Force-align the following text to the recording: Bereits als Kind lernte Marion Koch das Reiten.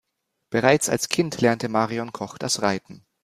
Bereits 0.49 0.89
als 0.89 1.09
Kind 1.09 1.41
lernte 1.41 1.69
Marion 1.69 2.11
Koch 2.11 2.39
das 2.39 2.63
Reiten. 2.63 3.05